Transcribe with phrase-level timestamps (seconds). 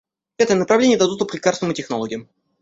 [0.35, 2.27] Пятое направление— это доступ к лекарствам и технологиям.